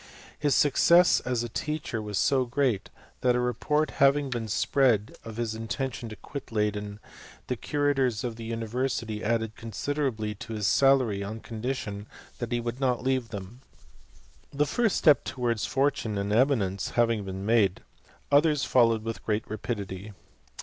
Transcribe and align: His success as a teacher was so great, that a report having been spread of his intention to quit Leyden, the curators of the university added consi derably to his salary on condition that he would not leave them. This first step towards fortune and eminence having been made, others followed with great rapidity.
His 0.39 0.55
success 0.55 1.19
as 1.19 1.43
a 1.43 1.47
teacher 1.49 2.01
was 2.01 2.17
so 2.17 2.43
great, 2.45 2.89
that 3.19 3.35
a 3.35 3.39
report 3.39 3.91
having 4.01 4.31
been 4.31 4.47
spread 4.47 5.15
of 5.23 5.37
his 5.37 5.53
intention 5.53 6.09
to 6.09 6.15
quit 6.15 6.51
Leyden, 6.51 6.99
the 7.45 7.55
curators 7.55 8.23
of 8.23 8.35
the 8.35 8.43
university 8.45 9.23
added 9.23 9.55
consi 9.55 9.93
derably 9.93 10.39
to 10.39 10.53
his 10.53 10.65
salary 10.65 11.21
on 11.23 11.39
condition 11.39 12.07
that 12.39 12.51
he 12.51 12.59
would 12.59 12.79
not 12.79 13.03
leave 13.03 13.29
them. 13.29 13.61
This 14.51 14.73
first 14.73 14.95
step 14.95 15.23
towards 15.23 15.67
fortune 15.67 16.17
and 16.17 16.33
eminence 16.33 16.89
having 16.97 17.23
been 17.23 17.45
made, 17.45 17.83
others 18.31 18.65
followed 18.65 19.03
with 19.03 19.23
great 19.23 19.47
rapidity. 19.47 20.13